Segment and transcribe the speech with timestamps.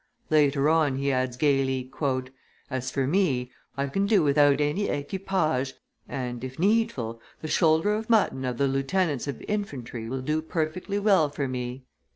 [0.31, 1.91] Later on, he adds, gayly,
[2.71, 5.75] "As for me, I can do without any equipage,
[6.09, 10.97] and, if needful, the shoulder of mutton of the lieutenants of infantry will do perfectly
[10.97, 11.85] well for me."